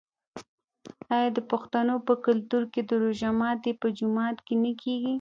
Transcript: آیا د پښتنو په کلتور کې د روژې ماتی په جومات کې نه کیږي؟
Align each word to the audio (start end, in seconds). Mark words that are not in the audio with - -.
آیا 1.15 1.29
د 1.37 1.39
پښتنو 1.51 1.95
په 2.07 2.13
کلتور 2.25 2.63
کې 2.73 2.81
د 2.89 2.91
روژې 3.03 3.29
ماتی 3.39 3.71
په 3.81 3.87
جومات 3.97 4.37
کې 4.45 4.55
نه 4.63 4.71
کیږي؟ 4.81 5.09